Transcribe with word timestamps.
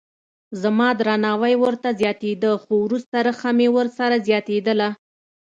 زما 0.61 0.87
درناوی 0.99 1.53
ورته 1.63 1.89
زیاتېده 1.99 2.51
خو 2.63 2.73
وروسته 2.85 3.17
رخه 3.27 3.49
مې 3.57 3.67
ورسره 3.77 4.15
زیاتېدله. 4.27 4.89